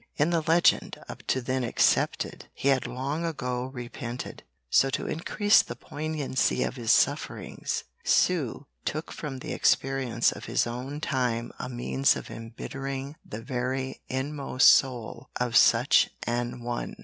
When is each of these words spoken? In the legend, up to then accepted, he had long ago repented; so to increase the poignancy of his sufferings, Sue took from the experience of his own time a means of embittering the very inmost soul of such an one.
In 0.15 0.31
the 0.31 0.41
legend, 0.41 0.97
up 1.07 1.21
to 1.27 1.41
then 1.41 1.63
accepted, 1.63 2.47
he 2.55 2.69
had 2.69 2.87
long 2.87 3.23
ago 3.23 3.65
repented; 3.65 4.41
so 4.67 4.89
to 4.89 5.05
increase 5.05 5.61
the 5.61 5.75
poignancy 5.75 6.63
of 6.63 6.75
his 6.75 6.91
sufferings, 6.91 7.83
Sue 8.03 8.65
took 8.83 9.11
from 9.11 9.37
the 9.37 9.53
experience 9.53 10.31
of 10.31 10.45
his 10.45 10.65
own 10.65 11.01
time 11.01 11.51
a 11.59 11.69
means 11.69 12.15
of 12.15 12.31
embittering 12.31 13.15
the 13.23 13.43
very 13.43 14.01
inmost 14.07 14.71
soul 14.71 15.29
of 15.39 15.55
such 15.55 16.09
an 16.25 16.63
one. 16.63 16.95